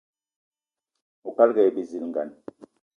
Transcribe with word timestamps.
Oukalga 1.27 1.59
aye 1.61 1.71
bizilgan. 1.75 2.29